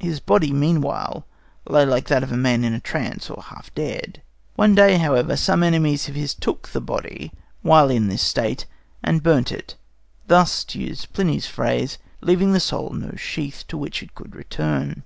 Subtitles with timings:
[0.00, 1.24] His body meanwhile
[1.66, 4.20] lay like that of a man in a trance or half dead.
[4.54, 8.66] One day, however, some enemies of his took the body while in this state
[9.02, 9.76] and burnt it,
[10.26, 15.04] thus, to use Pliny's phrase, leaving the soul no sheath to which it could return.